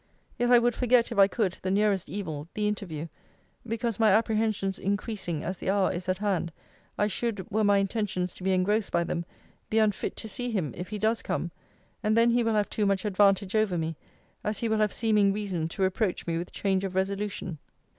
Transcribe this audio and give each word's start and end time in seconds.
Yet 0.39 0.49
I 0.49 0.57
would 0.57 0.73
forget, 0.73 1.11
if 1.11 1.19
I 1.19 1.27
could, 1.27 1.59
the 1.61 1.69
nearest 1.69 2.09
evil, 2.09 2.47
the 2.55 2.67
interview; 2.67 3.07
because, 3.67 3.99
my 3.99 4.09
apprehensions 4.09 4.79
increasing 4.79 5.43
as 5.43 5.59
the 5.59 5.69
hour 5.69 5.91
is 5.91 6.09
at 6.09 6.17
hand, 6.17 6.51
I 6.97 7.05
should, 7.05 7.45
were 7.51 7.63
my 7.63 7.77
intentions 7.77 8.33
to 8.33 8.43
be 8.43 8.49
engrossed 8.51 8.91
by 8.91 9.03
them, 9.03 9.25
be 9.69 9.77
unfit 9.77 10.15
to 10.15 10.27
see 10.27 10.49
him, 10.49 10.73
if 10.75 10.89
he 10.89 10.97
does 10.97 11.21
come: 11.21 11.51
and 12.01 12.17
then 12.17 12.31
he 12.31 12.43
will 12.43 12.55
have 12.55 12.67
too 12.67 12.87
much 12.87 13.05
advantage 13.05 13.53
over 13.53 13.77
me, 13.77 13.95
as 14.43 14.57
he 14.57 14.67
will 14.69 14.79
have 14.79 14.91
seeming 14.91 15.33
reason 15.33 15.67
to 15.67 15.83
reproach 15.83 16.25
me 16.25 16.39
with 16.39 16.51
change 16.51 16.83
of 16.83 16.95
resolution. 16.95 17.59